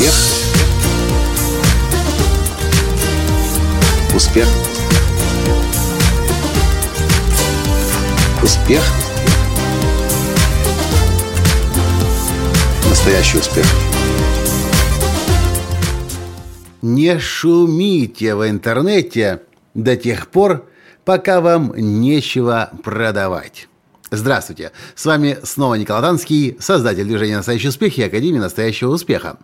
[0.00, 0.14] Успех.
[4.14, 4.48] Успех.
[8.42, 8.82] Успех.
[12.88, 13.66] Настоящий успех.
[16.80, 19.42] Не шумите в интернете
[19.74, 20.66] до тех пор,
[21.04, 23.69] пока вам нечего продавать.
[24.12, 24.72] Здравствуйте!
[24.96, 29.38] С вами снова Николай Танский, создатель движения «Настоящий успех» и Академии «Настоящего успеха».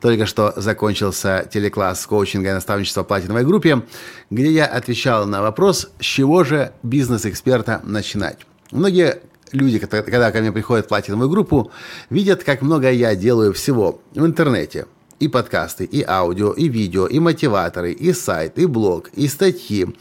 [0.00, 3.82] Только что закончился телекласс коучинга и наставничества в платиновой группе,
[4.30, 8.38] где я отвечал на вопрос, с чего же бизнес-эксперта начинать.
[8.70, 9.20] Многие
[9.52, 11.70] люди, когда ко мне приходят в платиновую группу,
[12.08, 14.86] видят, как много я делаю всего в интернете.
[15.20, 19.94] И подкасты, и аудио, и видео, и мотиваторы, и сайт, и блог, и статьи,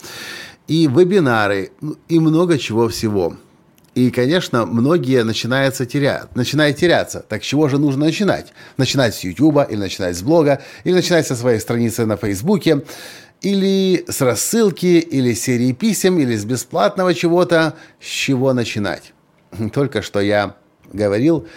[0.70, 1.72] и вебинары,
[2.08, 3.36] и много чего всего–
[3.96, 7.26] и, конечно, многие начинаются терять, начинают теряться.
[7.28, 8.52] Так с чего же нужно начинать?
[8.76, 12.84] Начинать с YouTube, или начинать с блога, или начинать со своей страницы на Фейсбуке,
[13.42, 17.76] или с рассылки, или серии писем, или с бесплатного чего-то.
[18.02, 19.14] С чего начинать?
[19.74, 20.56] Только что я
[20.92, 21.48] говорил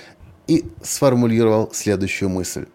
[0.46, 2.66] и сформулировал следующую мысль,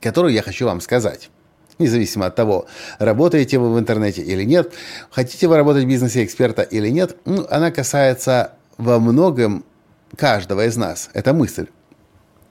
[0.00, 1.30] которую я хочу вам сказать
[1.82, 2.66] независимо от того,
[2.98, 4.72] работаете вы в интернете или нет,
[5.10, 9.64] хотите вы работать в бизнесе эксперта или нет, ну, она касается во многом
[10.16, 11.10] каждого из нас.
[11.12, 11.66] Это мысль.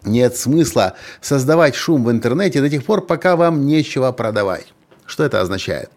[0.04, 4.74] Нет смысла создавать шум в интернете до тех пор, пока вам нечего продавать.
[5.06, 5.90] Что это означает?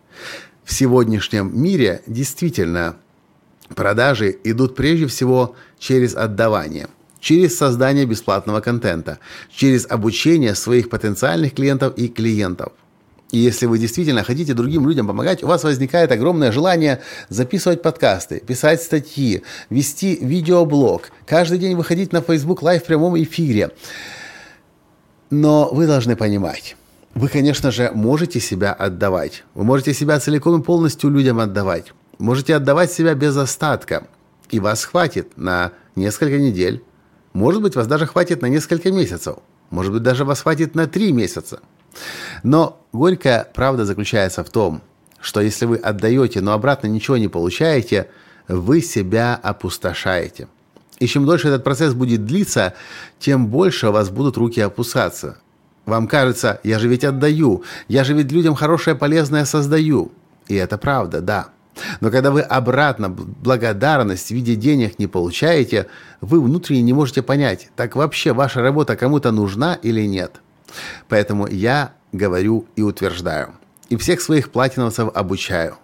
[0.64, 2.96] В сегодняшнем мире действительно
[3.74, 6.88] продажи идут прежде всего через отдавание–
[7.20, 9.18] через создание бесплатного контента,
[9.54, 12.72] через обучение своих потенциальных клиентов и клиентов.
[13.32, 18.40] И если вы действительно хотите другим людям помогать, у вас возникает огромное желание записывать подкасты,
[18.40, 23.70] писать статьи, вести видеоблог, каждый день выходить на Facebook Live в прямом эфире.
[25.30, 26.76] Но вы должны понимать,
[27.14, 29.44] вы, конечно же, можете себя отдавать.
[29.54, 31.92] Вы можете себя целиком и полностью людям отдавать.
[32.18, 34.06] Можете отдавать себя без остатка.
[34.50, 36.82] И вас хватит на несколько недель.
[37.32, 39.36] Может быть, вас даже хватит на несколько месяцев.
[39.70, 41.60] Может быть, даже вас хватит на три месяца.
[42.42, 44.82] Но горькая правда заключается в том,
[45.20, 48.08] что если вы отдаете, но обратно ничего не получаете,
[48.48, 50.48] вы себя опустошаете.
[50.98, 52.74] И чем дольше этот процесс будет длиться,
[53.18, 55.38] тем больше у вас будут руки опускаться.
[55.86, 60.12] Вам кажется, я же ведь отдаю, я же ведь людям хорошее, полезное создаю.
[60.46, 61.48] И это правда, да.
[62.00, 65.86] Но когда вы обратно благодарность в виде денег не получаете,
[66.20, 70.40] вы внутренне не можете понять, так вообще ваша работа кому-то нужна или нет.
[71.08, 73.54] Поэтому я говорю и утверждаю.
[73.88, 75.76] И всех своих платиновцев обучаю.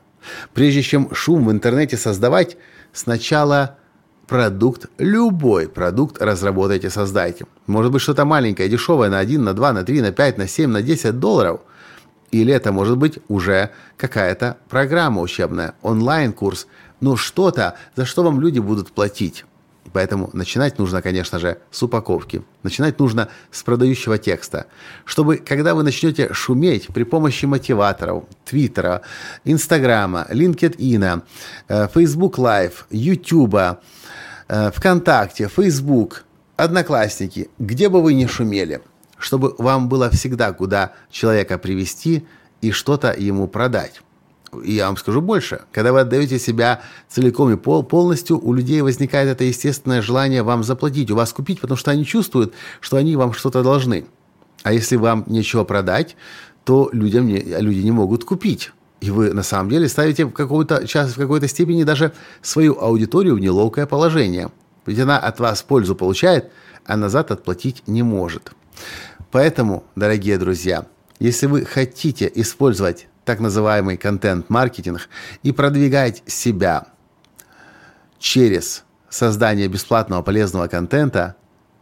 [0.55, 2.57] Прежде чем шум в интернете создавать,
[2.93, 3.79] сначала
[4.27, 7.47] продукт, любой продукт разработайте, создайте.
[7.67, 10.71] Может быть что-то маленькое, дешевое на 1, на 2, на 3, на 5, на 7,
[10.71, 11.61] на 10 долларов.
[12.33, 16.67] Или это может быть уже какая-то программа учебная, онлайн-курс,
[17.01, 19.45] ну что-то, за что вам люди будут платить.
[19.97, 22.43] Поэтому начинать нужно, конечно же, с упаковки.
[22.63, 24.67] Начинать нужно с продающего текста.
[25.07, 29.01] Чтобы, когда вы начнете шуметь при помощи мотиваторов, Твиттера,
[29.47, 31.23] Инстаграма, LinkedIn,
[31.95, 32.75] Facebook Live,
[34.49, 36.25] э, ВКонтакте, Facebook,
[36.57, 38.83] Одноклассники, где бы вы ни шумели,
[39.17, 42.27] чтобы вам было всегда куда человека привести
[42.61, 44.03] и что-то ему продать.
[44.65, 45.63] И я вам скажу больше.
[45.73, 50.65] Когда вы отдаете себя целиком и пол, полностью, у людей возникает это естественное желание вам
[50.65, 54.07] заплатить, у вас купить, потому что они чувствуют, что они вам что-то должны.
[54.63, 56.17] А если вам нечего продать,
[56.65, 58.73] то людям не, люди не могут купить.
[59.01, 62.13] И вы на самом деле ставите в, какой-то, час, в какой-то степени даже
[62.43, 64.51] свою аудиторию в неловкое положение.
[64.87, 66.51] Ведь она от вас пользу получает,
[66.87, 68.53] а назад отплатить не может.
[69.31, 70.87] Поэтому, дорогие друзья,
[71.19, 75.09] если вы хотите использовать так называемый контент-маркетинг
[75.43, 76.87] и продвигать себя
[78.21, 81.35] через создание бесплатного полезного контента,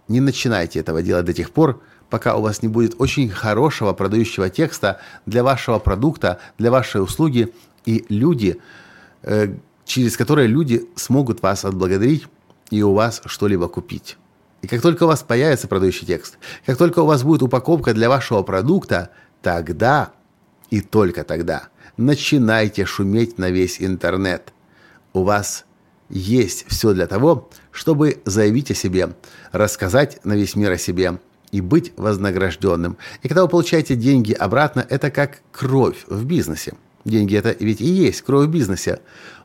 [0.09, 4.49] не начинайте этого делать до тех пор, пока у вас не будет очень хорошего продающего
[4.49, 7.53] текста для вашего продукта, для вашей услуги,
[7.85, 8.59] и люди,
[9.23, 9.55] э,
[9.85, 12.27] через которые люди смогут вас отблагодарить
[12.71, 14.17] и у вас что-либо купить.
[14.63, 18.09] И как только у вас появится продающий текст, как только у вас будет упаковка для
[18.09, 19.11] вашего продукта,
[19.43, 20.13] тогда
[20.75, 24.53] и только тогда начинайте шуметь на весь интернет.
[25.13, 25.67] У вас
[26.09, 29.15] есть все для того, чтобы заявить о себе,
[29.53, 31.21] рассказать на весь мир о себе
[31.53, 32.97] и быть вознагражденным.
[33.23, 36.75] И когда вы получаете деньги обратно, это как кровь в бизнесе.
[37.05, 38.99] Деньги это ведь и есть кровь в бизнесе.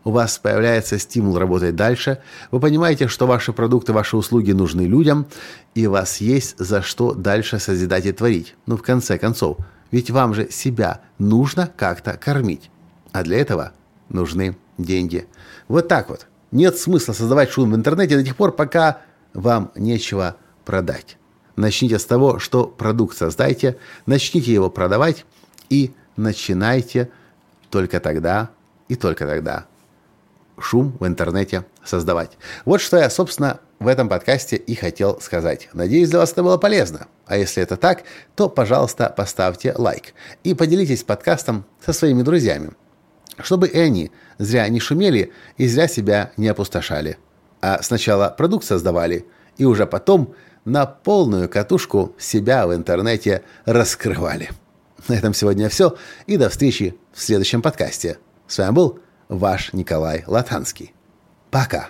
[0.04, 5.28] у вас появляется стимул работать дальше, вы понимаете, что ваши продукты, ваши услуги нужны людям,
[5.76, 8.56] и у вас есть за что дальше созидать и творить.
[8.66, 9.58] Ну, в конце концов,
[9.92, 12.70] ведь вам же себя нужно как-то кормить.
[13.12, 13.74] А для этого
[14.10, 15.28] нужны деньги.
[15.68, 16.28] Вот так вот.
[16.52, 19.02] Нет смысла создавать шум в интернете до тех пор, пока
[19.34, 21.18] вам нечего продать.
[21.56, 25.26] Начните с того, что продукт создайте, начните его продавать
[25.70, 27.12] и начинайте
[27.70, 28.50] только тогда
[28.88, 29.66] и только тогда
[30.60, 32.38] шум в интернете создавать.
[32.66, 35.70] Вот что я, собственно, в этом подкасте и хотел сказать.
[35.74, 37.08] Надеюсь, для вас это было полезно.
[37.26, 38.04] А если это так,
[38.36, 42.72] то, пожалуйста, поставьте лайк и поделитесь подкастом со своими друзьями,
[43.40, 47.18] чтобы и они зря не шумели и зря себя не опустошали.
[47.62, 49.26] А сначала продукт создавали,
[49.58, 50.34] и уже потом
[50.66, 54.50] на полную катушку себя в интернете раскрывали.
[55.08, 55.96] На этом сегодня все,
[56.28, 58.18] и до встречи в следующем подкасте.
[58.48, 60.94] С вами был ваш Николай Латанский.
[61.52, 61.90] Пока.